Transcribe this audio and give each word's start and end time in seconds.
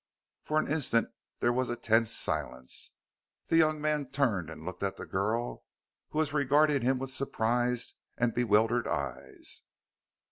For 0.41 0.57
an 0.59 0.67
instant 0.67 1.09
there 1.41 1.53
was 1.53 1.69
a 1.69 1.75
tense 1.75 2.11
silence. 2.11 2.93
The 3.49 3.57
young 3.57 3.79
man 3.79 4.09
turned 4.09 4.49
and 4.49 4.65
looked 4.65 4.81
at 4.81 4.97
the 4.97 5.05
girl, 5.05 5.63
who 6.09 6.17
was 6.17 6.33
regarding 6.33 6.81
him 6.81 6.97
with 6.97 7.11
surprised 7.13 7.93
and 8.17 8.33
bewildered 8.33 8.87
eyes. 8.87 9.61